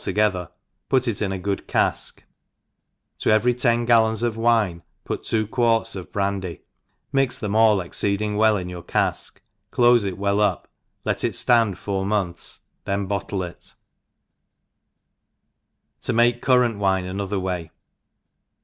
together, 0.03 0.49
put 0.89 1.07
it 1.07 1.21
in 1.21 1.31
a 1.31 1.37
good 1.37 1.67
caik: 1.67 2.23
to 3.19 3.29
every 3.29 3.53
ten 3.53 3.85
gal« 3.85 4.05
Ions 4.07 4.23
of 4.23 4.35
wine 4.35 4.81
put 5.05 5.21
two 5.21 5.45
quarts 5.45 5.95
of 5.95 6.11
brandy, 6.11 6.61
mix 7.13 7.37
them 7.37 7.53
all 7.53 7.79
exceeding 7.79 8.35
well 8.35 8.57
in 8.57 8.67
your 8.67 8.81
cafk,. 8.81 9.35
clofe 9.71 10.07
it 10.07 10.17
well 10.17 10.39
up, 10.41 10.67
let 11.05 11.23
it 11.23 11.33
ftand 11.33 11.77
four 11.77 12.03
months, 12.03 12.61
then 12.83 13.05
bottle 13.05 13.43
it* 13.43 13.75
To 16.01 16.13
make 16.13 16.41
Currant 16.41 16.79
Wine 16.79 17.05
another 17.05 17.39
way. 17.39 17.69